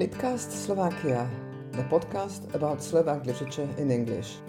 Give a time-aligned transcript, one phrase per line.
[0.00, 1.28] Litcast Slovakia,
[1.76, 4.40] the podcast about Slovak literature in English.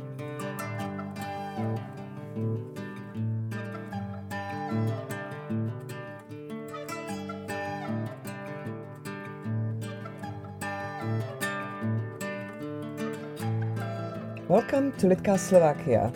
[14.48, 16.08] Welcome to Litcast Slovakia.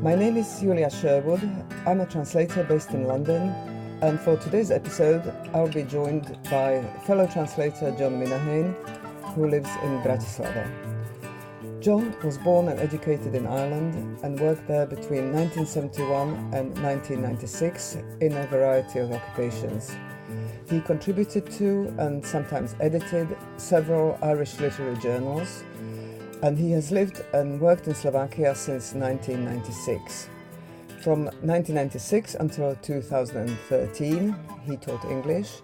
[0.00, 1.44] My name is Julia Sherwood.
[1.84, 3.52] I'm a translator based in London,
[4.04, 8.74] and for today's episode, I'll be joined by fellow translator John Minahane,
[9.32, 10.68] who lives in Bratislava.
[11.80, 18.34] John was born and educated in Ireland and worked there between 1971 and 1996 in
[18.34, 19.96] a variety of occupations.
[20.68, 25.64] He contributed to and sometimes edited several Irish literary journals
[26.42, 30.28] and he has lived and worked in Slovakia since 1996.
[31.04, 35.60] From 1996 until 2013, he taught English,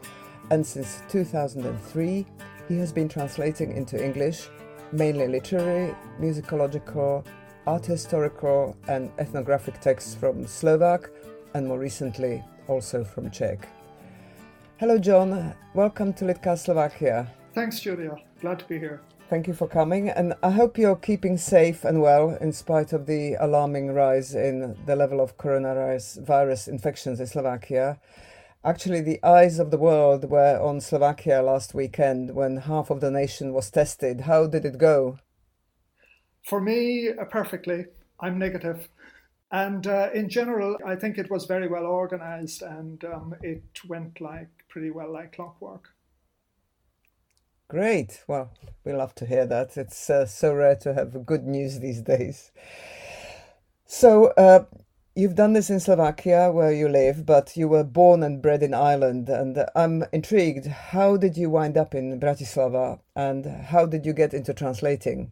[0.50, 2.26] and since 2003,
[2.68, 4.50] he has been translating into English
[4.92, 7.24] mainly literary, musicological,
[7.66, 11.08] art historical, and ethnographic texts from Slovak,
[11.54, 13.66] and more recently, also from Czech.
[14.76, 15.54] Hello, John.
[15.72, 17.26] Welcome to Litcast Slovakia.
[17.54, 18.14] Thanks, Julia.
[18.42, 19.00] Glad to be here.
[19.30, 23.06] Thank you for coming, and I hope you're keeping safe and well in spite of
[23.06, 28.00] the alarming rise in the level of coronavirus virus infections in Slovakia.
[28.64, 33.12] Actually, the eyes of the world were on Slovakia last weekend when half of the
[33.12, 34.22] nation was tested.
[34.22, 35.20] How did it go?
[36.42, 37.84] For me, uh, perfectly.
[38.18, 38.88] I'm negative.
[39.52, 44.20] And uh, in general, I think it was very well organized and um, it went
[44.20, 45.90] like pretty well like clockwork.
[47.70, 48.24] Great.
[48.26, 48.50] Well,
[48.84, 49.76] we love to hear that.
[49.76, 52.50] It's uh, so rare to have good news these days.
[53.86, 54.64] So, uh,
[55.14, 58.74] you've done this in Slovakia where you live, but you were born and bred in
[58.74, 59.28] Ireland.
[59.28, 60.66] And I'm intrigued.
[60.66, 65.30] How did you wind up in Bratislava and how did you get into translating?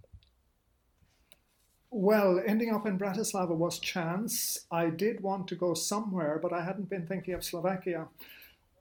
[1.91, 4.64] Well, ending up in Bratislava was chance.
[4.70, 8.07] I did want to go somewhere, but I hadn't been thinking of Slovakia.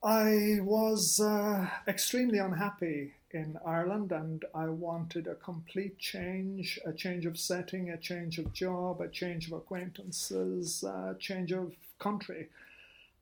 [0.03, 7.25] I was uh, extremely unhappy in Ireland, and I wanted a complete change a change
[7.25, 12.47] of setting, a change of job, a change of acquaintances, a change of country.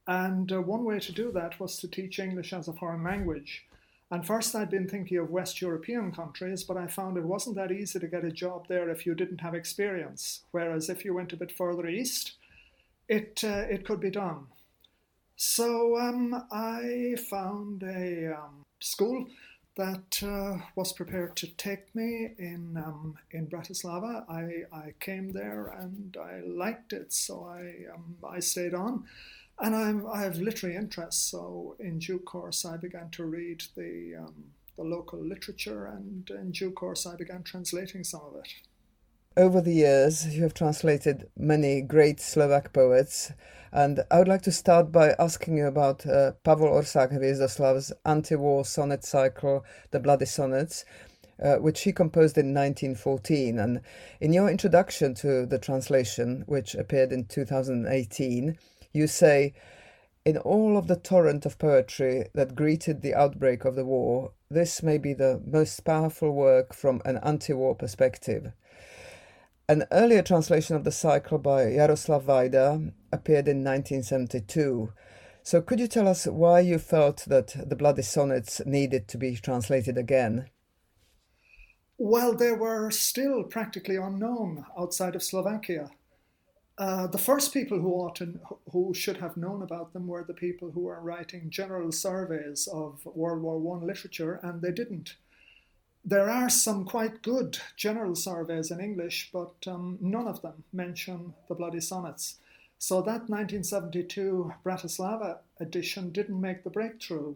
[0.07, 3.65] And uh, one way to do that was to teach English as a foreign language.
[4.11, 7.71] And first, I'd been thinking of West European countries, but I found it wasn't that
[7.71, 10.41] easy to get a job there if you didn't have experience.
[10.51, 12.33] Whereas if you went a bit further east,
[13.09, 14.45] it uh, it could be done.
[15.35, 19.25] So um, I found a um, school
[19.75, 24.23] that uh, was prepared to take me in um, in Bratislava.
[24.29, 29.03] I, I came there and I liked it, so I um, I stayed on,
[29.59, 31.29] and I'm I have literary interests.
[31.29, 34.35] So in due course, I began to read the um,
[34.77, 38.49] the local literature, and in due course, I began translating some of it.
[39.37, 43.33] Over the years, you have translated many great Slovak poets.
[43.71, 48.65] And I would like to start by asking you about uh, Pavol Országh Hviezdoslav's anti-war
[48.65, 50.85] sonnet cycle, The Bloody Sonnets,
[51.43, 53.59] uh, which he composed in 1914.
[53.59, 53.81] And
[54.21, 58.57] in your introduction to the translation, which appeared in 2018,
[58.93, 59.53] you say,
[60.23, 64.81] in all of the torrent of poetry that greeted the outbreak of the war, this
[64.81, 68.51] may be the most powerful work from an anti-war perspective.
[69.67, 74.93] An earlier translation of the cycle by Jaroslav Vajda appeared in 1972.
[75.41, 79.35] So, could you tell us why you felt that the Bloody Sonnets needed to be
[79.35, 80.51] translated again?
[81.97, 85.89] Well, they were still practically unknown outside of Slovakia.
[86.77, 88.39] Uh, the first people who ought to,
[88.71, 93.03] who should have known about them were the people who were writing general surveys of
[93.03, 95.15] World War One literature, and they didn't.
[96.07, 101.33] There are some quite good general surveys in English, but um, none of them mention
[101.47, 102.35] the Bloody Sonnets.
[102.77, 107.33] So that 1972 Bratislava edition didn't make the breakthrough.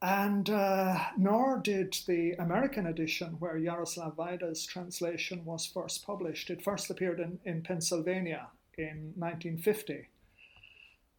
[0.00, 6.48] And uh, nor did the American edition, where Jaroslav Vajda's translation was first published.
[6.48, 8.48] It first appeared in, in Pennsylvania
[8.78, 10.08] in 1950.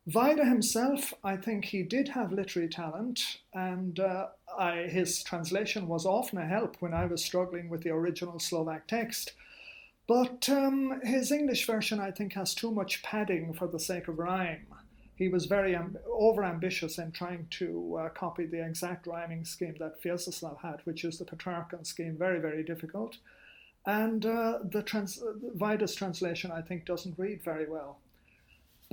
[0.08, 6.06] Vajda himself, I think he did have literary talent, and uh, I, his translation was
[6.06, 9.34] often a help when I was struggling with the original Slovak text.
[10.08, 14.20] But um, his English version, I think, has too much padding for the sake of
[14.20, 14.68] rhyme.
[15.16, 19.76] He was very um, over ambitious in trying to uh, copy the exact rhyming scheme
[19.80, 23.18] that Hviezdoslav had, which is the Petrarchan scheme, very, very difficult.
[23.88, 25.24] And uh, the trans-
[25.58, 27.98] Vajda's translation, I think, doesn't read very well.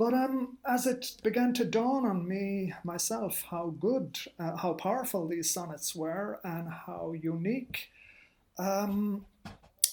[0.03, 5.29] But um, as it began to dawn on me myself how good, uh, how powerful
[5.29, 7.89] these sonnets were, and how unique,
[8.59, 9.25] um,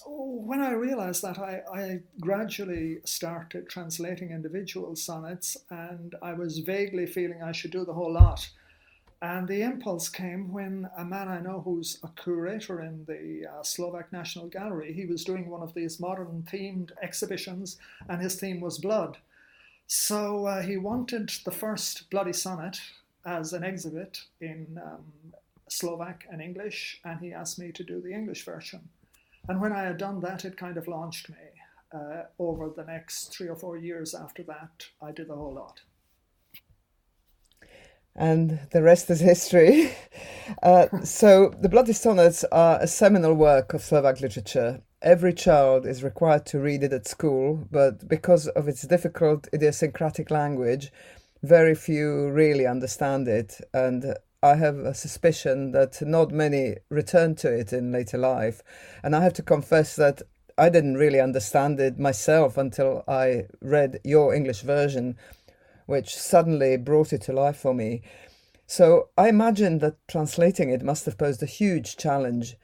[0.05, 7.07] when I realized that, I, I, gradually started translating individual sonnets, and I was vaguely
[7.07, 8.51] feeling I should do the whole lot.
[9.23, 13.63] And the impulse came when a man I know who's a curator in the uh,
[13.63, 17.77] Slovak National Gallery, he was doing one of these modern themed exhibitions,
[18.09, 19.17] and his theme was blood.
[19.93, 22.81] So uh, he wanted the first Bloody Sonnet
[23.27, 25.35] as an exhibit in um,
[25.69, 28.89] Slovak and English, and he asked me to do the English version.
[29.49, 31.35] And when I had done that, it kind of launched me.
[31.93, 35.81] Uh, over the next three or four years after that, I did the whole lot.
[38.15, 39.91] And the rest is history.
[40.65, 44.83] Uh, so, the Bloody Sonnets are a seminal work of Slovak literature.
[45.03, 50.31] Every child is required to read it at school, but because of its difficult idiosyncratic
[50.31, 50.93] language,
[51.43, 53.63] very few really understand it.
[53.73, 58.63] And I have a suspicion that not many return to it in later life.
[59.03, 60.21] And I have to confess that
[60.59, 65.17] I didn't really understand it myself until I read your English version,
[65.87, 68.03] which suddenly brought it to life for me.
[68.67, 72.57] So I imagine that translating it must have posed a huge challenge.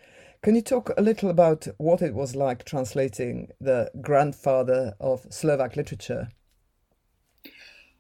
[0.47, 5.75] Can you talk a little about what it was like translating the grandfather of Slovak
[5.75, 6.29] literature?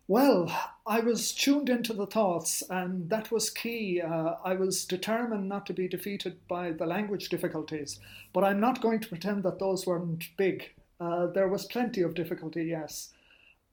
[0.06, 0.56] Well,
[0.87, 4.00] I was tuned into the thoughts, and that was key.
[4.00, 7.98] Uh, I was determined not to be defeated by the language difficulties,
[8.32, 10.70] but I'm not going to pretend that those weren't big.
[11.00, 13.12] Uh, there was plenty of difficulty, yes.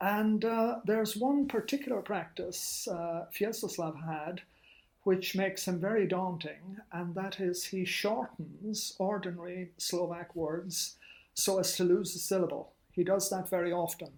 [0.01, 4.41] And uh, there's one particular practice uh, had,
[5.03, 10.95] which makes him very daunting, and that is he shortens ordinary Slovak words
[11.33, 12.73] so as to lose a syllable.
[12.91, 14.11] He does that very often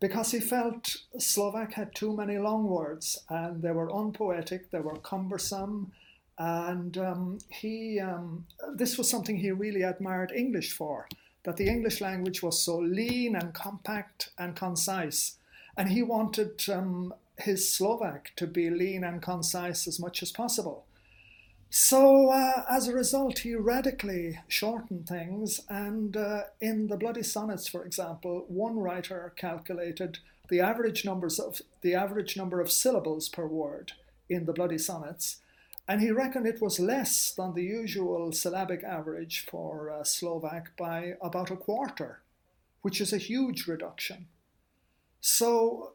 [0.00, 4.96] because he felt Slovak had too many long words and they were unpoetic, they were
[4.96, 5.92] cumbersome,
[6.38, 11.06] and um, he um, this was something he really admired English for.
[11.44, 15.36] That the English language was so lean and compact and concise,
[15.76, 20.86] and he wanted um, his Slovak to be lean and concise as much as possible.
[21.72, 25.60] So, uh, as a result, he radically shortened things.
[25.68, 31.62] And uh, in the Bloody Sonnets, for example, one writer calculated the average numbers of
[31.80, 33.92] the average number of syllables per word
[34.28, 35.38] in the Bloody Sonnets,
[35.88, 41.14] and he reckoned it was less than the usual syllabic average for uh, Slovak by
[41.20, 42.20] about a quarter,
[42.82, 44.26] which is a huge reduction.
[45.20, 45.92] So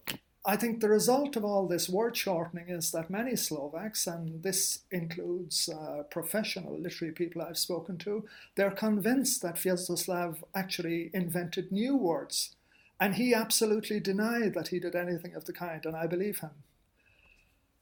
[0.48, 4.80] I think the result of all this word shortening is that many Slovaks, and this
[4.92, 8.26] includes uh, professional literary people I've spoken to,
[8.56, 12.56] they're convinced that Hviezdoslav actually invented new words.
[13.00, 16.52] And he absolutely denied that he did anything of the kind, and I believe him.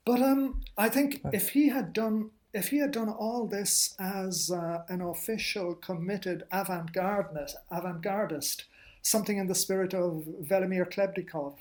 [0.05, 4.51] But um, I think if he had done if he had done all this as
[4.51, 8.65] uh, an official, committed avant-gardist, avant-gardist,
[9.01, 11.55] something in the spirit of Velimir Khlebnikov,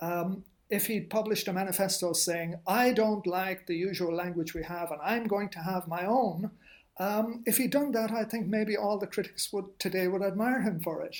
[0.00, 4.90] um, if he'd published a manifesto saying, I don't like the usual language we have
[4.92, 6.50] and I'm going to have my own,
[6.98, 10.60] um, if he'd done that, I think maybe all the critics would today would admire
[10.60, 11.16] him for it.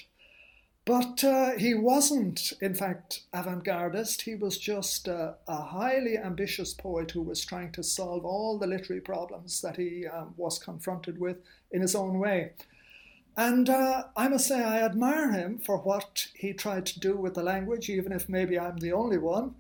[0.85, 4.23] But uh, he wasn't, in fact, avant gardist.
[4.23, 8.67] He was just a, a, highly ambitious poet who was trying to solve all the
[8.67, 11.37] literary problems that he um, was confronted with
[11.71, 12.53] in his own way.
[13.41, 17.33] And uh, I must say, I admire him for what he tried to do with
[17.33, 19.55] the language, even if maybe I'm the only one,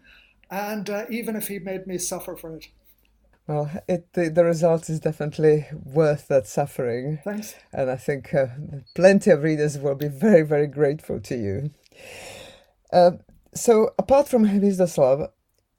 [0.50, 2.68] and uh, even if he made me suffer for it.
[3.46, 7.20] Well, it, the, the result is definitely worth that suffering.
[7.24, 7.54] Thanks.
[7.72, 8.48] And I think uh,
[8.94, 11.70] plenty of readers will be very, very grateful to you.
[12.92, 13.12] Uh,
[13.54, 15.30] so, apart from Hviezdoslav,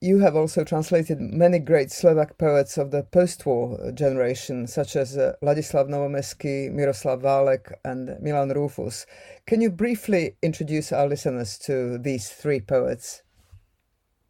[0.01, 5.34] you have also translated many great Slovak poets of the post-war generation, such as uh,
[5.43, 9.05] Ladislav Novomeský, Miroslav Válek, and Milan Rúfus.
[9.46, 13.22] Can you briefly introduce our listeners to these three poets?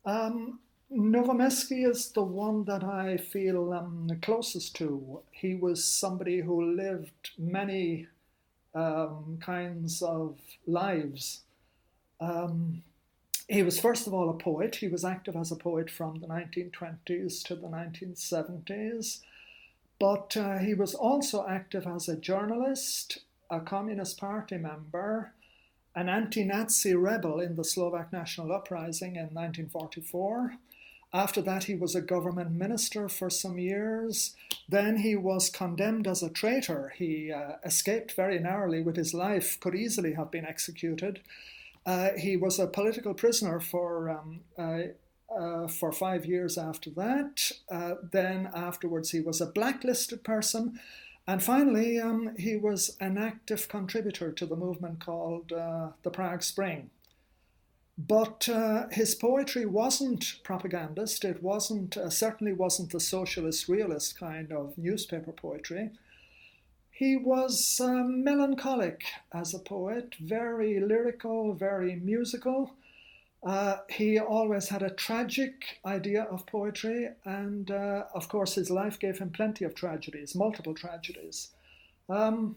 [0.04, 0.60] Um,
[0.92, 5.22] is the one that I feel um, closest to.
[5.32, 8.08] He was somebody who lived many
[8.76, 10.38] um, kinds of
[10.68, 11.44] lives.
[12.20, 12.84] Um,
[13.52, 14.78] he was first of all a poet.
[14.78, 19.20] He was active as a poet from the 1920s to the 1970s,
[20.00, 25.34] but uh, he was also active as a journalist, a Communist Party member,
[25.94, 30.56] an anti Nazi rebel in the Slovak National Uprising in 1944.
[31.14, 34.34] After that, he was a government minister for some years.
[34.70, 36.94] Then he was condemned as a traitor.
[36.96, 41.20] He uh, escaped very narrowly with his life, could easily have been executed.
[41.86, 44.94] Uh, he was a political prisoner for um, uh,
[45.36, 47.52] uh, for five years after that.
[47.70, 50.80] Uh, then afterwards, he was a blacklisted person.
[51.26, 56.44] And finally, um, he was an active contributor to the movement called uh, the Prague
[56.44, 56.90] Spring.
[57.98, 61.24] But uh, his poetry wasn't propagandist.
[61.24, 65.92] It wasn't certainly wasn't the socialist realist kind of newspaper poetry.
[67.02, 69.02] He was uh, melancholic
[69.34, 72.76] as a poet, very lyrical, very musical.
[73.42, 79.00] Uh, he always had a tragic idea of poetry, and uh, of course, his life
[79.00, 81.48] gave him plenty of tragedies, multiple tragedies.
[82.08, 82.56] Um,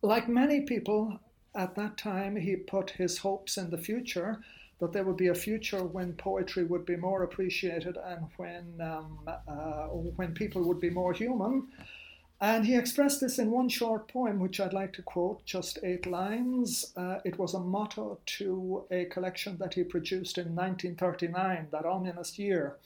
[0.00, 1.18] like many people
[1.56, 4.44] at that time, he put his hopes in the future
[4.78, 9.18] that there would be a future when poetry would be more appreciated and when um,
[9.26, 9.88] uh,
[10.18, 11.66] when people would be more human.
[12.42, 16.06] And he expressed this in one short poem, which I'd like to quote, just eight
[16.06, 16.90] lines.
[16.96, 22.38] Uh, it was a motto to a collection that he produced in 1939, that ominous
[22.38, 22.76] year.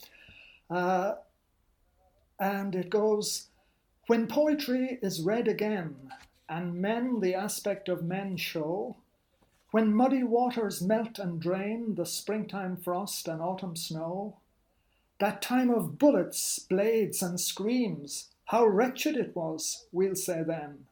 [0.69, 1.15] Uh,
[2.41, 3.47] and it goes
[4.09, 6.13] When poetry is read again,
[6.49, 8.97] and men the aspect of men show,
[9.71, 14.37] when muddy waters melt and drain the springtime frost and autumn snow,
[15.21, 20.87] that time of bullets, blades, and screams, how wretched it was, we'll say then,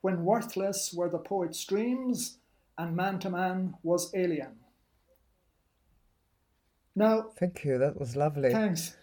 [0.00, 2.38] when worthless were the poet's dreams
[2.76, 4.56] and man to man was alien.
[6.94, 7.78] Now, thank you.
[7.78, 8.52] That was lovely.
[8.52, 8.96] Thanks.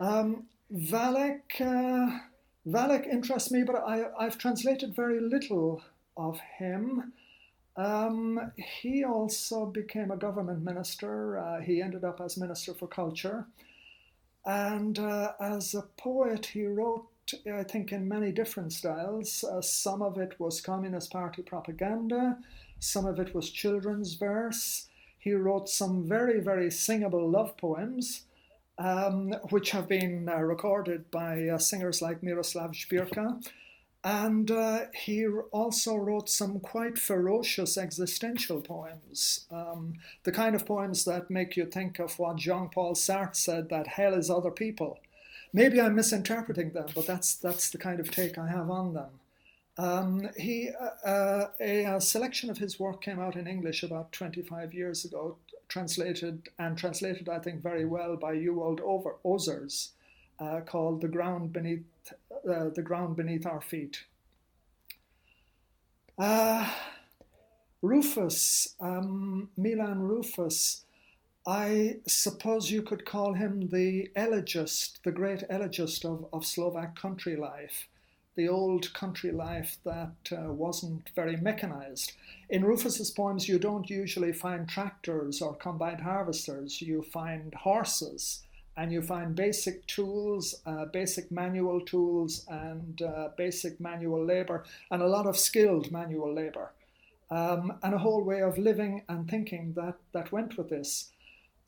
[0.00, 2.18] Um, Válek, uh,
[2.66, 5.82] Válek interests me, but I, I've translated very little
[6.16, 7.12] of him.
[7.76, 11.38] Um, he also became a government minister.
[11.38, 13.46] Uh, he ended up as Minister for Culture.
[14.46, 17.06] And uh, as a poet, he wrote
[17.50, 19.44] I think, in many different styles.
[19.44, 22.38] Uh, some of it was Communist Party propaganda,
[22.78, 24.88] some of it was children's verse.
[25.18, 28.24] He wrote some very, very singable love poems,
[28.76, 33.42] um, which have been uh, recorded by uh, singers like Miroslav Žbirka.
[34.04, 41.06] And uh, he also wrote some quite ferocious existential poems, um, the kind of poems
[41.06, 44.98] that make you think of what Jean Paul Sartre said that hell is other people.
[45.54, 49.10] Maybe I'm misinterpreting them, but that's that's the kind of take I have on them.
[49.78, 54.10] Um, he uh, uh, a, a, selection of his work came out in English about
[54.10, 55.36] 25 years ago,
[55.68, 59.90] translated and translated, I think, very well by Ewald Over, Osers,
[60.40, 61.84] uh, called "The Ground Beneath
[62.48, 64.02] uh, the Ground Beneath Our Feet."
[66.18, 66.68] Uh,
[67.80, 70.80] Rúfus, um, Milan Rúfus,
[71.46, 77.36] I suppose you could call him the elegist, the great elegist of, of Slovak country
[77.36, 77.86] life,
[78.34, 82.12] the old country life that uh, wasn't very mechanized.
[82.48, 88.42] In Rúfus's poems, you don't usually find tractors or combined harvesters, you find horses.
[88.76, 95.00] And you find basic tools, uh, basic manual tools, and uh, basic manual labor, and
[95.00, 96.72] a lot of skilled manual labor,
[97.30, 101.12] um, and a whole way of living and thinking that, that went with this.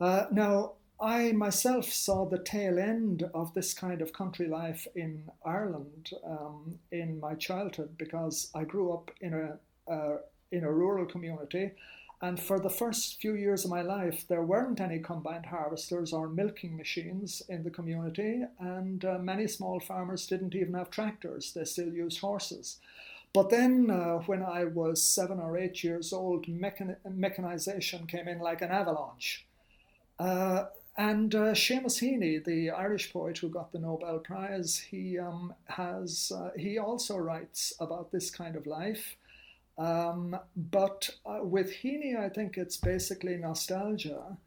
[0.01, 5.31] Uh, now, I myself saw the tail end of this kind of country life in
[5.45, 9.59] Ireland um, in my childhood because I grew up in a
[9.91, 10.19] uh,
[10.51, 11.73] in a rural community,
[12.23, 16.29] and for the first few years of my life, there weren't any combined harvesters or
[16.29, 21.65] milking machines in the community, and uh, many small farmers didn't even have tractors; they
[21.65, 22.79] still used horses.
[23.35, 28.39] But then, uh, when I was seven or eight years old, mechan- mechanization came in
[28.39, 29.47] like an avalanche
[30.19, 36.33] and uh, Seamus Heaney, the Irish poet who got the Nobel Prize, he um, has
[36.35, 39.17] uh, he also writes about this kind of life.
[39.79, 44.39] Um, but uh, with Heaney, I think it's basically nostalgia,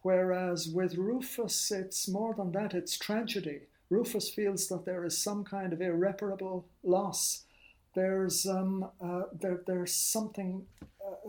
[0.00, 2.72] whereas with Rúfus, it's more than that.
[2.72, 3.60] It's tragedy.
[3.90, 7.44] Rúfus feels that there is some kind of irreparable loss.
[7.98, 10.64] There's um, uh, there, there's something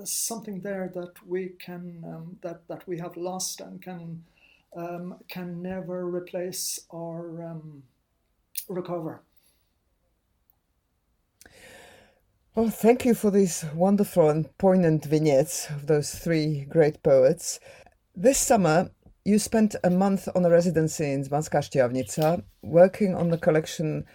[0.04, 4.24] something there that we can um, that that we have lost and can
[4.78, 7.82] um, can never replace or um,
[8.68, 9.22] recover.
[12.54, 17.60] Well, thank you for these wonderful and poignant vignettes of those three great poets.
[18.16, 18.92] This summer,
[19.26, 24.06] you spent a month on a residency in Banská Štiavnica, working on the collection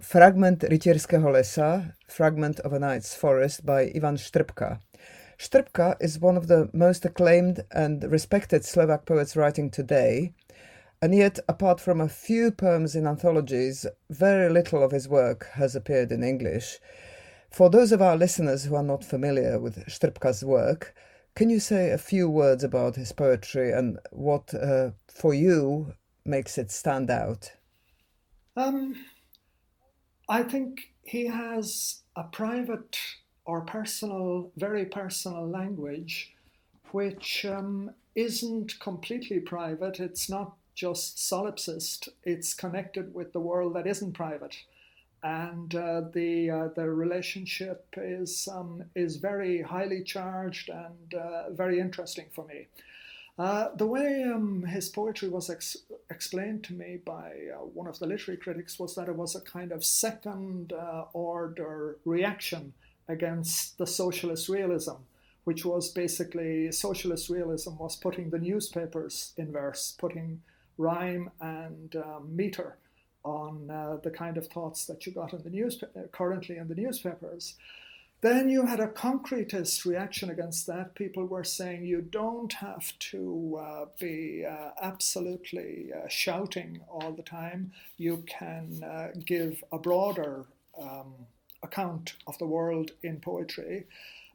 [0.00, 4.80] Fragment Rytierskeho Lesa, Fragment of a Knight's Forest by Ivan Štrpka.
[5.38, 10.32] Štrpka is one of the most acclaimed and respected Slovak poets writing today,
[11.02, 15.76] and yet, apart from a few poems in anthologies, very little of his work has
[15.76, 16.78] appeared in English.
[17.50, 20.94] For those of our listeners who are not familiar with Štrpka's work,
[21.34, 26.58] Can you say a few words about his poetry and what, uh, for you, makes
[26.58, 27.50] it stand out?
[28.56, 28.94] Um,
[30.28, 32.98] I think he has a private
[33.44, 36.34] or personal, very personal language,
[36.92, 40.00] which um, isn't completely private.
[40.00, 44.56] It's not just solipsist, it's connected with the world that isn't private
[45.24, 51.80] and uh, the uh, the relationship is um, is very highly charged and uh, very
[51.80, 52.68] interesting for me.
[53.36, 55.76] Uh, the way um, his poetry was ex-
[56.08, 59.40] explained to me by uh, one of the literary critics was that it was a
[59.40, 62.72] kind of second uh, order reaction
[63.08, 64.94] against the socialist realism,
[65.42, 70.40] which was basically socialist realism was putting the newspapers in verse, putting
[70.78, 72.76] rhyme and um, meter
[73.24, 76.68] on uh, the kind of thoughts that you got in the news uh, currently in
[76.68, 77.54] the newspapers.
[78.20, 80.94] Then you had a concretist reaction against that.
[80.94, 87.22] People were saying you don't have to uh, be uh, absolutely uh, shouting all the
[87.22, 87.72] time.
[87.98, 90.46] You can uh, give a broader
[90.80, 91.12] um,
[91.62, 93.84] account of the world in poetry,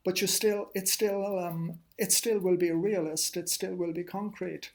[0.06, 3.38] but you still, it still, um, it still will be a realist.
[3.38, 4.70] It still will be concrete.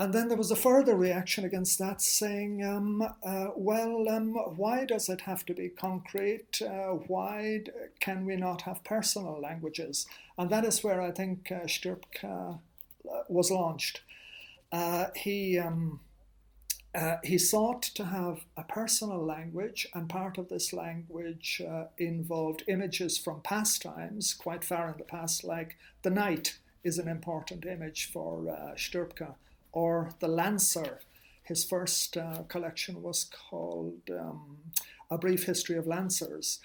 [0.00, 4.84] And then there was a further reaction against that, saying, um, uh, well, um, why
[4.84, 6.62] does it have to be concrete?
[6.62, 7.64] Uh, why
[7.98, 10.06] can we not have personal languages?
[10.36, 11.66] And that is where I think uh,
[12.24, 12.54] uh,
[13.28, 14.02] was launched.
[14.70, 15.98] Uh, he, um,
[16.94, 21.60] uh, he sought to have a personal language, and part of this language
[21.96, 27.08] involved images from past times, quite far in the past, like the knight is an
[27.08, 29.34] important image for uh, Štrpka
[29.78, 30.98] or The Lancer.
[31.44, 34.56] His first uh, collection was called um,
[35.08, 36.58] A Brief History of Lancers.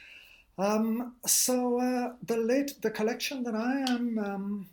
[0.58, 4.67] Um, so uh, the late the collection that I am um,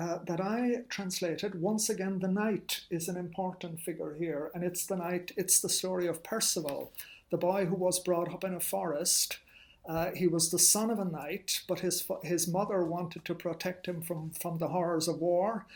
[0.00, 4.86] uh, that I translated once again, the knight is an important figure here, and it's
[4.86, 5.32] the knight.
[5.36, 6.90] It's the story of Percival,
[7.30, 9.38] the boy who was brought up in a forest.
[9.86, 13.86] Uh, he was the son of a knight, but his his mother wanted to protect
[13.86, 15.66] him from from the horrors of war.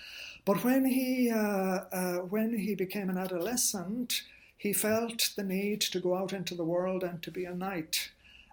[0.44, 4.23] But when he, uh, uh, when he became an adolescent,
[4.57, 8.11] he felt the need to go out into the world and to be a knight.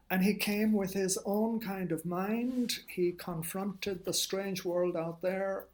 [0.09, 2.79] And he came with his own kind of mind.
[2.87, 5.65] He confronted the strange world out there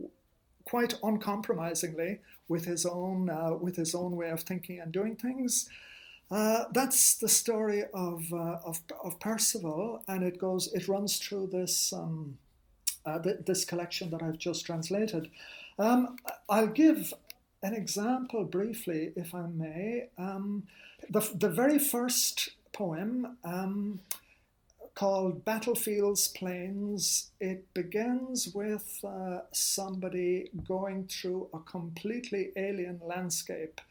[0.63, 5.67] quite uncompromisingly with his own, uh, with his own way of thinking and doing things.
[6.31, 11.47] Uh, that's the story of, uh, of, of, Percival, and it goes, it runs through
[11.47, 12.37] this, um,
[13.05, 15.29] uh, th- this collection that I've just translated.
[15.77, 16.15] Um,
[16.47, 17.13] I'll give
[17.61, 20.07] an example briefly, if I may.
[20.17, 20.63] Um,
[21.09, 23.99] the, the very first poem, um,
[24.95, 33.81] called Battlefields Plains, it begins with uh, somebody going through a completely alien landscape.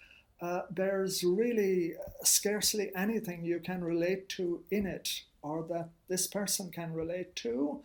[0.41, 6.71] Uh, there's really scarcely anything you can relate to in it or that this person
[6.71, 7.83] can relate to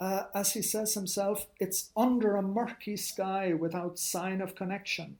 [0.00, 5.16] uh, as he says himself, it's under a murky sky without sign of connection.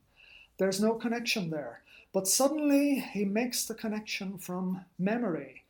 [0.59, 1.83] There's no connection there.
[2.13, 5.63] But suddenly he makes the connection from memory.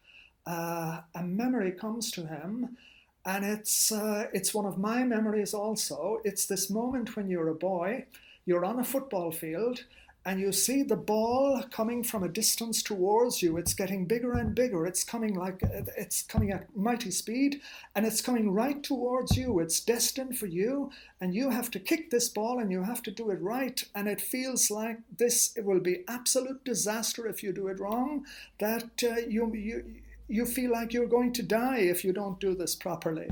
[0.46, 2.76] Uh, a memory comes to him,
[3.24, 6.20] and it's, uh, it's one of my memories also.
[6.24, 8.06] It's this moment when you're a boy,
[8.44, 9.84] you're on a football field,
[10.26, 13.58] and you see the ball coming from a distance towards you.
[13.58, 14.86] It's getting bigger and bigger.
[14.86, 17.60] It's coming like it's coming at mighty speed
[17.94, 19.60] and it's coming right towards you.
[19.60, 23.10] It's destined for you and you have to kick this ball and you have to
[23.10, 27.52] do it right and it feels like this it will be absolute disaster if you
[27.52, 28.24] do it wrong
[28.58, 29.84] that uh, you you
[30.28, 33.28] you feel like you're going to die if you don't do this properly.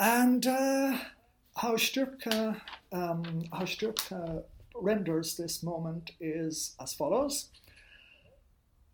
[0.00, 0.98] And uh,
[1.56, 2.60] how Štrpka,
[2.92, 4.42] um, how Štrpka
[4.74, 7.48] renders this moment is as follows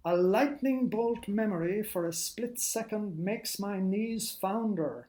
[0.05, 5.09] A lightning bolt memory for a split second makes my knees founder,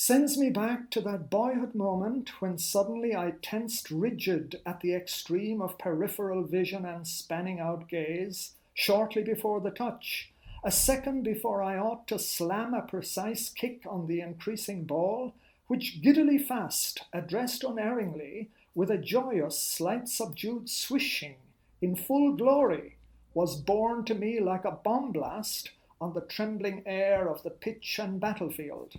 [0.00, 5.60] sends me back to that boyhood moment when suddenly I tensed rigid at the extreme
[5.60, 10.32] of peripheral vision and spanning out gaze, shortly before the touch.
[10.62, 15.34] A second before I ought to slam a precise kick on the increasing ball,
[15.66, 21.34] which giddily fast, addressed unerringly, with a joyous, slight subdued swishing
[21.82, 22.94] in full glory,
[23.34, 27.98] was borne to me like a bomb blast on the trembling air of the pitch
[27.98, 28.92] and battlefield.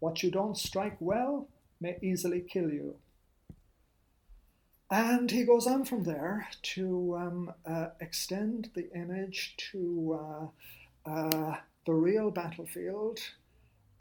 [0.00, 1.46] What you don't strike well
[1.80, 2.96] may easily kill you.
[4.90, 10.18] And he goes on from there to um, uh, extend the image to
[11.06, 13.20] uh, uh, the real battlefield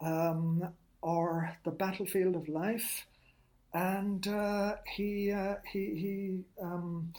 [0.02, 0.70] um,
[1.04, 3.06] or the battlefield of life
[3.76, 7.14] and uh, he, uh, he, he um,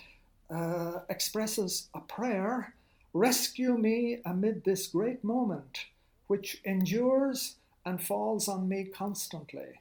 [0.50, 2.74] uh, expresses a prayer
[3.16, 5.86] Rescue me amid this great moment,
[6.26, 9.80] which endures and falls on me constantly.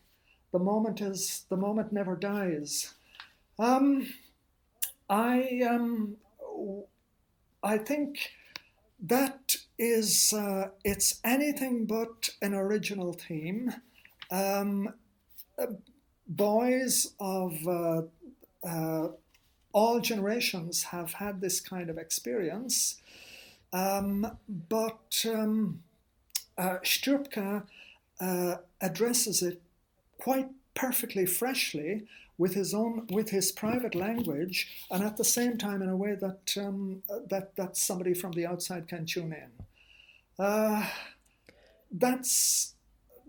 [0.53, 2.93] The moment is the moment never dies.
[3.59, 4.07] Um,
[5.09, 6.15] I um,
[7.61, 8.31] I think
[9.01, 13.73] that is uh, it's anything but an original theme.
[16.27, 18.01] Boys of uh,
[18.67, 19.09] uh,
[19.73, 23.01] all generations have had this kind of experience,
[23.73, 24.37] um,
[24.69, 25.83] but um,
[26.57, 27.63] uh, Štrpka
[28.19, 29.61] uh, addresses it
[30.19, 32.07] quite perfectly freshly
[32.37, 36.15] with his own with his private language and at the same time in a way
[36.15, 40.43] that um, that that somebody from the outside can tune in.
[40.43, 40.85] Uh,
[41.91, 42.74] that's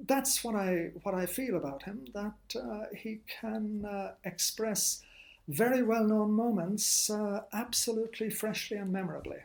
[0.04, 5.02] that's what I what I feel about him that uh, he can uh, express
[5.48, 9.38] very well known moments uh, absolutely freshly and memorably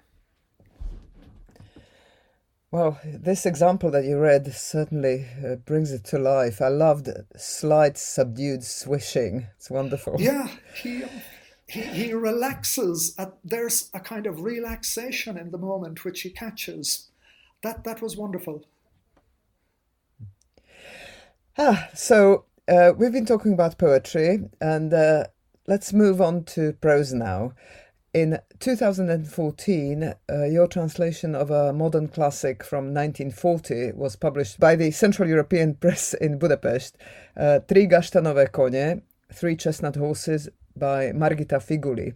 [2.72, 6.62] well, this example that you read certainly uh, brings it to life.
[6.62, 9.48] I loved slight, subdued swishing.
[9.58, 10.16] It's wonderful.
[10.18, 10.48] Yeah,
[10.82, 11.04] he,
[11.68, 13.14] he, he relaxes.
[13.18, 17.10] At, there's a kind of relaxation in the moment which he catches.
[17.62, 18.64] That, that was wonderful.
[21.58, 25.26] Ah, so uh, we've been talking about poetry, and uh,
[25.68, 27.52] let's move on to prose now.
[28.14, 34.92] In 2014, uh, your translation of a modern classic from 1940 was published by the
[34.92, 36.98] Central European Press in Budapest,
[37.36, 39.02] uh, Tri Gaštanové kone,
[39.34, 42.14] Three Chestnut Horses by Margita Figuli.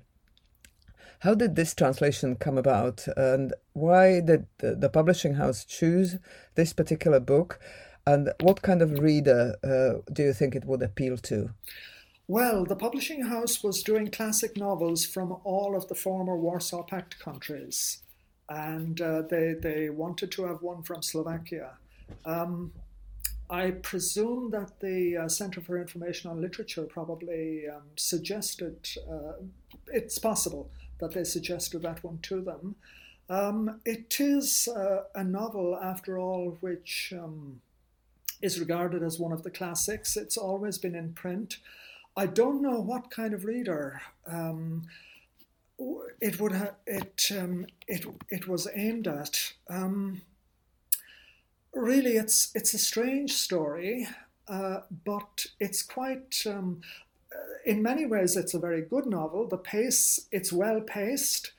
[1.20, 6.20] How did this translation come about, and why did the, the publishing house choose
[6.56, 7.60] this particular book,
[8.06, 11.50] and what kind of reader uh, do you think it would appeal to?
[12.28, 17.20] Well, the publishing house was doing classic novels from all of the former Warsaw Pact
[17.20, 18.02] countries,
[18.50, 21.78] and uh, they, they wanted to have one from Slovakia.
[22.26, 22.72] Um,
[23.50, 29.34] I presume that the uh, Center for Information on Literature probably um, suggested, uh,
[29.88, 32.76] it's possible that they suggested that one to them.
[33.30, 37.62] Um, it is uh, a novel, after all, which um,
[38.42, 40.18] is regarded as one of the classics.
[40.18, 41.58] It's always been in print.
[42.18, 44.84] I don't know what kind of reader um,
[46.22, 49.54] it would ha- it um, it it was aimed at.
[49.70, 50.22] Um,
[51.74, 54.08] really, it's it's a strange story,
[54.48, 56.44] uh, but it's quite.
[56.46, 56.82] Um,
[57.34, 59.48] uh, in many ways, it's a very good novel.
[59.48, 61.52] The pace, it's well paced.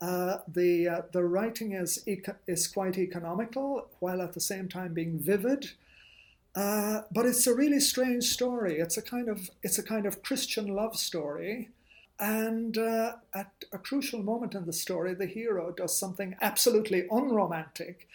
[0.00, 4.94] Uh, the uh, the writing is eco- is quite economical, while at the same time
[4.94, 5.70] being vivid.
[6.54, 8.78] Uh, but it's a really strange story.
[8.78, 11.70] It's a kind of it's a kind of Christian love story,
[12.20, 18.08] and uh, at a crucial moment in the story, the hero does something absolutely unromantic.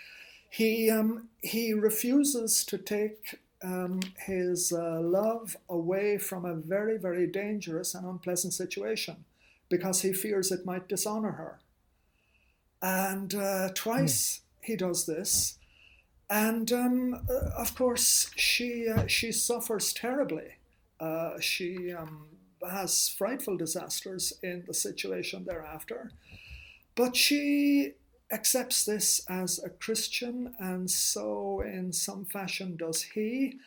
[0.50, 7.28] He um, he refuses to take um, his uh, love away from a very very
[7.28, 9.26] dangerous and unpleasant situation
[9.68, 11.60] because he fears it might dishonor her.
[12.82, 14.66] And uh, twice mm.
[14.66, 15.59] he does this
[16.30, 20.56] and um, uh, of course she uh, she suffers terribly.
[21.00, 22.28] Uh, she um,
[22.70, 26.12] has frightful disasters in the situation thereafter,
[26.96, 27.94] but she
[28.32, 33.58] accepts this as a Christian, and so in some fashion does he.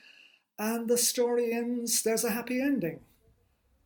[0.58, 2.02] And the story ends.
[2.02, 3.00] There's a happy ending.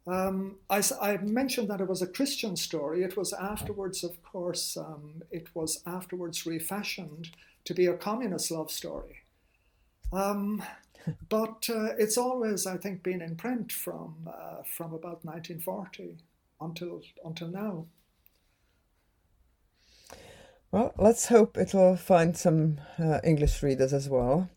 [0.06, 3.02] Um, I, I, mentioned that it was a Christian story.
[3.02, 7.30] It was afterwards, of course, um, it was afterwards refashioned
[7.66, 9.22] to be a communist love story.
[10.12, 10.62] Um,
[11.29, 16.16] but uh, it's always, I think, been in print from uh, from about 1940
[16.61, 17.87] until until now.
[20.72, 24.50] Well, let's hope it'll find some uh, English readers as well.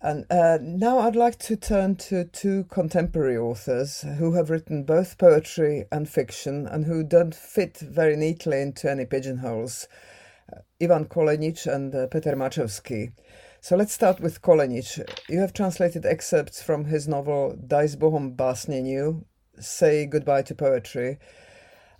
[0.00, 5.18] And uh, now I'd like to turn to two contemporary authors who have written both
[5.18, 9.86] poetry and fiction and who don't fit very neatly into any pigeonholes.
[10.80, 13.12] Ivan Kolenič and uh, Peter Macsovszky.
[13.60, 14.98] So let's start with Kolenič.
[15.28, 19.24] You have translated excerpts from his novel Daj s Bohom básněňů,
[19.60, 21.18] Say Goodbye to Poetry,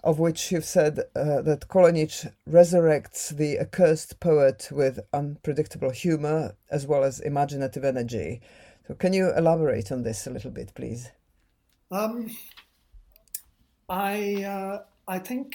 [0.03, 6.87] of which you've said uh, that Kolenič resurrects the accursed poet with unpredictable humor as
[6.87, 8.41] well as imaginative energy.
[8.89, 11.11] So can you elaborate on this a little bit, please?
[11.93, 12.31] Um,
[13.89, 15.55] I uh, I think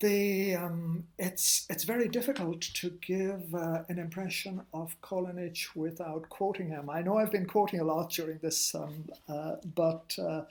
[0.00, 6.68] the um, it's it's very difficult to give uh, an impression of Kolenič without quoting
[6.68, 6.88] him.
[6.88, 10.42] I know I've been quoting a lot during this, um, uh, but uh,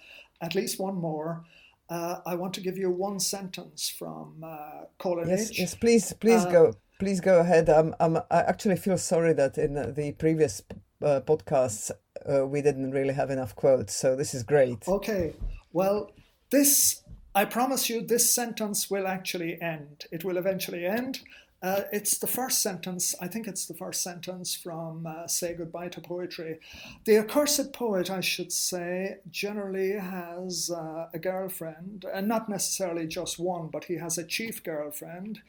[0.42, 1.46] at least one more.
[1.90, 5.28] Uh, I want to give you one sentence from uh, Kolenič.
[5.28, 7.70] Yes, yes, please, please uh, go, please go ahead.
[7.70, 10.62] Um, um, I actually feel sorry that in the previous
[11.02, 11.92] podcasts
[12.26, 14.86] we didn't really have enough quotes, so this is great.
[14.86, 15.34] Okay,
[15.72, 16.12] well,
[16.52, 17.04] this
[17.38, 20.06] I promise you, this sentence will actually end.
[20.12, 21.20] It will eventually end.
[21.62, 25.90] Uh, it's the first sentence, I think it's the first sentence from uh, Say Goodbye
[25.90, 26.60] to Poetry.
[27.06, 33.38] The accursed poet, I should say, generally has uh, a girlfriend, and not necessarily just
[33.38, 35.42] one, but he has a chief girlfriend.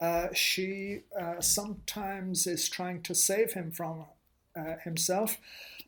[0.00, 4.06] Uh, she uh, sometimes is trying to save him from
[4.56, 5.38] uh, himself,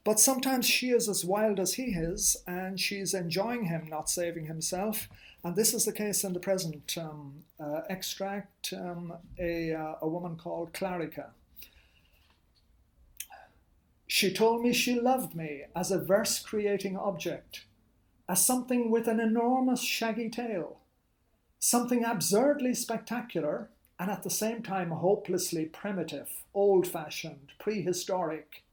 [0.04, 4.46] but sometimes she is as wild as he is, and she's enjoying him not saving
[4.46, 5.08] himself.
[5.44, 10.08] And this is the case in the present um, uh, extract, um, a, uh, a
[10.08, 11.30] woman called Clarica.
[14.06, 17.66] She told me she loved me as a verse creating object,
[18.28, 20.80] as something with an enormous shaggy tail,
[21.58, 28.64] something absurdly spectacular and at the same time hopelessly primitive, old fashioned, prehistoric.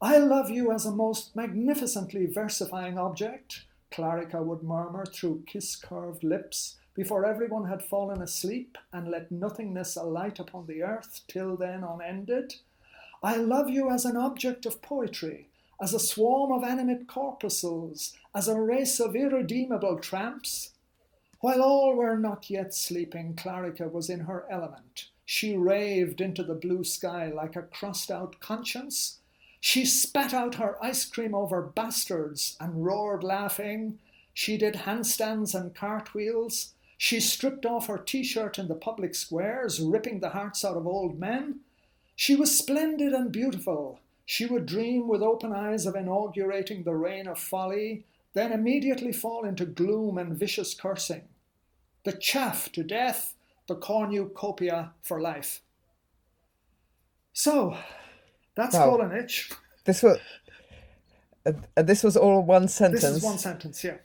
[0.00, 6.24] I love you as a most magnificently versifying object Clarica would murmur through kiss curved
[6.24, 11.84] lips before everyone had fallen asleep and let nothingness alight upon the earth till then
[11.84, 12.56] unended.
[13.22, 15.48] I love you as an object of poetry,
[15.80, 20.70] as a swarm of animate corpuscles, as a race of irredeemable tramps.
[21.40, 25.08] While all were not yet sleeping, Clarica was in her element.
[25.24, 29.20] She raved into the blue sky like a crossed out conscience
[29.64, 34.00] she spat out her ice cream over bastards and roared laughing.
[34.34, 36.74] She did handstands and cartwheels.
[36.98, 40.84] She stripped off her t shirt in the public squares, ripping the hearts out of
[40.84, 41.60] old men.
[42.16, 44.00] She was splendid and beautiful.
[44.26, 49.44] She would dream with open eyes of inaugurating the reign of folly, then immediately fall
[49.44, 51.28] into gloom and vicious cursing.
[52.02, 53.34] The chaff to death,
[53.68, 55.62] the cornucopia for life.
[57.32, 57.76] So,
[58.54, 58.96] that's wow.
[58.96, 59.52] Kolenič.
[59.84, 60.18] This was
[61.46, 63.02] uh, this was all one sentence.
[63.02, 63.96] This is one sentence, yeah.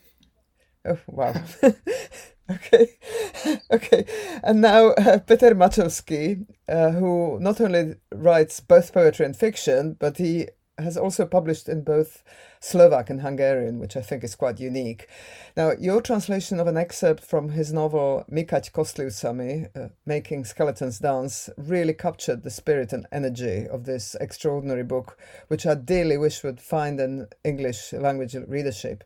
[0.86, 1.33] Oh wow.
[2.51, 2.88] okay,
[3.71, 4.05] okay.
[4.43, 10.17] And now uh, Peter Macsovszky, uh, who not only writes both poetry and fiction, but
[10.17, 12.23] he has also published in both
[12.59, 15.07] Slovak and Hungarian, which I think is quite unique.
[15.55, 21.49] Now, your translation of an excerpt from his novel Mikať Kostlivcami, uh, Making Skeletons Dance,
[21.57, 26.61] really captured the spirit and energy of this extraordinary book, which I dearly wish would
[26.61, 29.03] find an English language readership.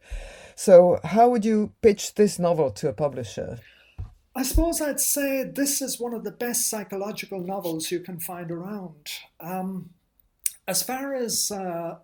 [0.56, 3.60] So, how would you pitch this novel to a publisher?
[4.36, 8.50] I suppose I'd say this is one of the best psychological novels you can find
[8.50, 9.12] around.
[9.42, 9.90] Um,
[10.68, 11.98] as far as uh,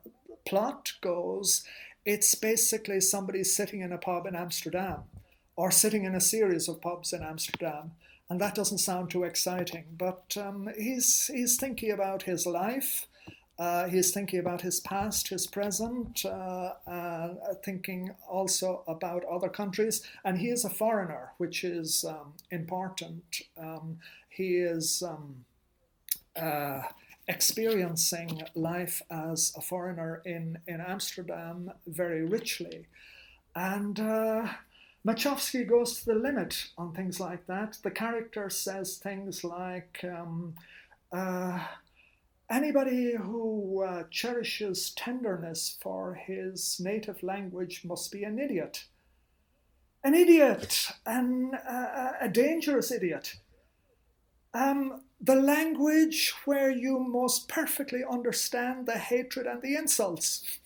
[0.46, 1.64] plot goes,
[2.06, 5.04] it's basically somebody sitting in a pub in Amsterdam
[5.56, 7.92] or sitting in a series of pubs in Amsterdam.
[8.30, 13.08] And that doesn't sound too exciting, but um, he's, he's thinking about his life.
[13.58, 17.30] Uh, he's thinking about his past, his present, uh, uh,
[17.66, 20.04] thinking also about other countries.
[20.24, 23.42] And he is a foreigner, which is um, important.
[23.58, 23.98] Um,
[24.30, 25.46] he is um,
[26.36, 26.84] uh,
[27.28, 32.88] experiencing life as a foreigner in, in Amsterdam very richly.
[33.56, 34.48] And uh,
[35.06, 37.78] Macsovszky goes to the limit on things like that.
[37.84, 40.56] The character says things like um,
[41.12, 41.60] uh,
[42.50, 48.86] anybody who uh, cherishes tenderness for his native language must be an idiot.
[50.04, 53.36] An idiot, an, uh, a dangerous idiot.
[54.58, 60.60] Um, the language where you most perfectly understand the hatred and the insults.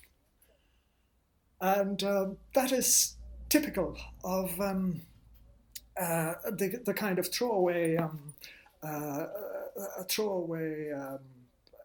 [1.59, 3.17] And uh, that is
[3.49, 5.01] typical of um,
[5.99, 8.33] uh, the, the kind of throwaway, um,
[8.81, 11.19] uh, uh throwaway um,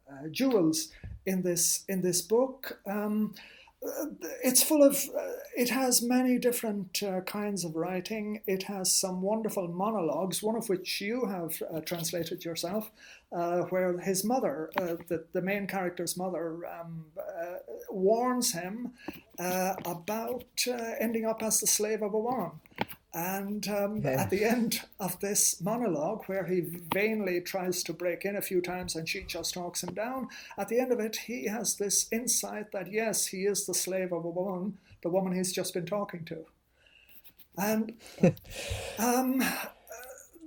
[0.08, 0.92] uh, jewels
[1.26, 2.78] in this in this book.
[4.00, 8.40] Um, it's full of uh, it has many different uh, kinds of writing.
[8.46, 12.90] It has some wonderful monologues one of which you have uh, translated yourself
[13.32, 17.56] uh, where his mother uh, the, the main character's mother um, uh,
[17.90, 18.92] warns him
[19.38, 20.44] about
[20.98, 22.52] ending up as the slave of a woman
[23.16, 24.22] and um, yeah.
[24.22, 26.60] at the end of this monologue, where he
[26.92, 30.68] vainly tries to break in a few times and she just talks him down, at
[30.68, 34.22] the end of it, he has this insight that yes, he is the slave of
[34.26, 36.44] a woman, the woman he's just been talking to.
[37.56, 37.94] And
[38.98, 39.38] um,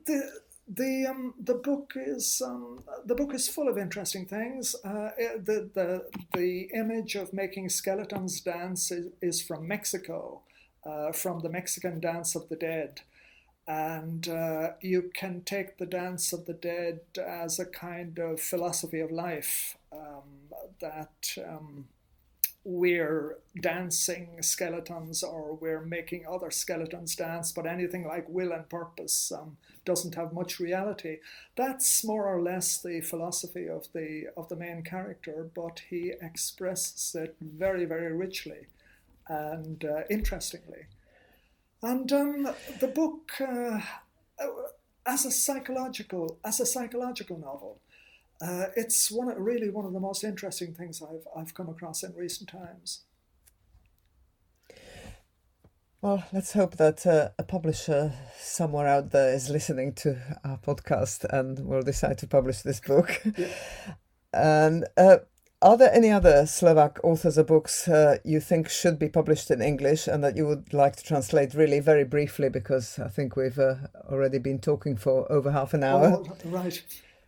[0.05, 0.31] the
[0.67, 4.75] the um, the book is um, the book is full of interesting things.
[4.85, 6.05] Uh, the the
[6.35, 10.43] the image of making skeletons dance is, is from Mexico,
[10.85, 13.01] uh, from the Mexican Dance of the Dead,
[13.67, 18.99] and uh, you can take the Dance of the Dead as a kind of philosophy
[18.99, 21.35] of life um, that.
[21.45, 21.85] Um,
[22.65, 29.31] we're dancing skeletons or we're making other skeletons dance, but anything like will and purpose
[29.31, 31.17] um, doesn't have much reality.
[31.55, 37.15] That's more or less the philosophy of the of the main character, but he expresses
[37.15, 38.67] it very, very richly
[39.29, 40.87] and uh, interestingly.
[41.81, 43.79] And um, the book, uh,
[45.05, 47.79] as a psychological as a psychological novel,
[48.41, 52.13] uh, it's one really one of the most interesting things I've I've come across in
[52.15, 53.01] recent times.
[56.01, 61.25] Well, let's hope that uh, a publisher somewhere out there is listening to our podcast
[61.25, 63.21] and will decide to publish this book.
[63.37, 63.47] Yeah.
[64.31, 65.17] And uh,
[65.61, 69.61] are there any other Slovak authors or books uh, you think should be published in
[69.61, 73.59] English and that you would like to translate really very briefly because I think we've
[73.59, 73.75] uh,
[74.09, 76.23] already been talking for over half an hour?
[76.23, 76.81] Oh, right.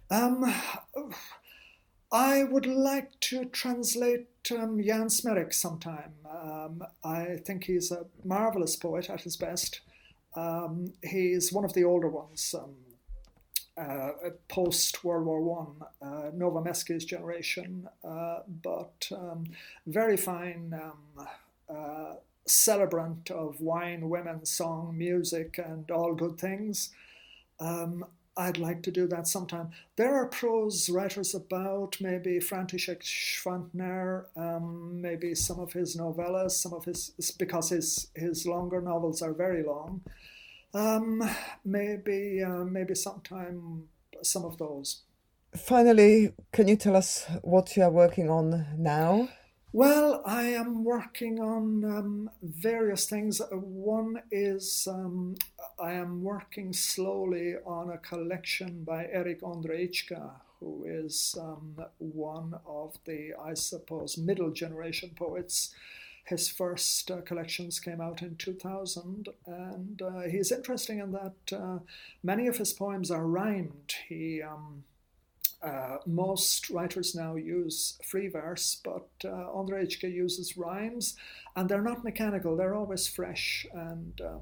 [0.10, 0.54] Um,
[2.12, 6.14] I would like to translate um, Jan Smrek sometime.
[6.30, 9.82] Um, I think he's a marvelous poet at his best.
[10.36, 12.76] Um, he's one of the older ones, um,
[14.48, 19.46] post World War One, uh, Novomeský's generation, uh, but um,
[19.88, 21.28] very fine um,
[21.70, 26.92] uh, celebrant of wine, women, song, music, and all good things.
[27.60, 28.06] Um,
[28.38, 29.72] I'd like to do that sometime.
[29.98, 36.74] There are prose writers about, maybe František Švantner, um, maybe some of his novellas, some
[36.74, 40.02] of his, because his, his longer novels are very long.
[40.74, 41.30] Um,
[41.66, 43.84] maybe, uh, maybe sometime
[44.22, 45.02] some of those.
[45.56, 49.28] Finally, can you tell us what you are working on now?
[49.74, 53.42] Well, I am working on um, various things.
[53.52, 55.36] One is um,
[55.80, 60.30] I am working slowly on a collection by Eric Ondrejička,
[60.60, 65.74] who is um, one of the, I suppose, middle generation poets.
[66.32, 71.80] His first uh, collections came out in 2000, and uh, he's interesting in that uh,
[72.24, 73.96] many of his poems are rhymed.
[74.08, 74.86] He um,
[75.62, 81.18] uh, most writers now use free verse, but uh, Ondrejička uses rhymes,
[81.58, 82.56] and they're not mechanical.
[82.56, 84.40] They're always fresh and um,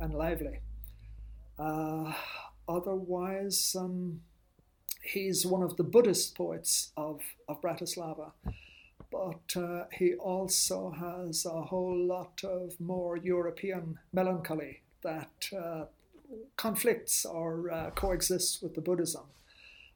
[0.00, 0.60] and lively.
[1.58, 2.14] Uh,
[2.66, 4.22] otherwise, um,
[5.02, 8.32] he's one of the Buddhist poets of of Bratislava,
[9.10, 15.84] but uh, he also has a whole lot of more European melancholy that uh,
[16.56, 19.24] conflicts or uh, coexists with the Buddhism.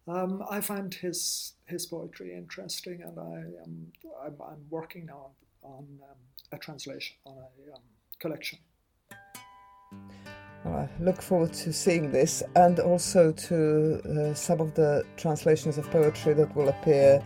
[0.09, 3.93] Um, I find his his poetry interesting, and I am
[4.25, 5.31] I'm, I'm working now
[5.63, 6.17] on, um,
[6.51, 7.83] a translation on a um,
[8.19, 8.59] collection.
[10.65, 15.79] Well, I look forward to seeing this, and also to uh, some of the translations
[15.79, 17.23] of poetry that will appear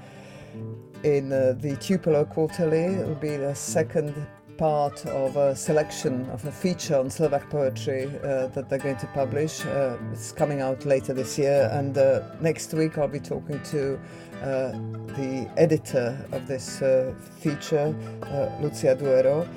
[1.05, 2.85] in uh, the Tupelo Quarterly.
[2.85, 4.15] It will be the second
[4.57, 9.07] part of a selection of a feature on Slovak poetry uh, that they're going to
[9.09, 9.65] publish.
[9.65, 13.99] Uh, it's coming out later this year, and uh, next week I'll be talking to
[14.43, 14.73] uh,
[15.17, 19.49] the editor of this uh, feature, uh, Lucia Duero.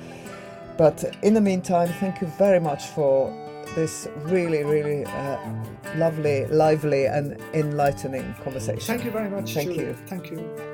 [0.76, 3.30] But in the meantime, thank you very much for
[3.74, 5.04] this really, really
[5.96, 8.80] lovely, lively, and enlightening conversation.
[8.80, 9.54] Thank you very much.
[9.54, 9.84] Thank Julie.
[9.84, 9.94] you.
[10.06, 10.69] Thank you.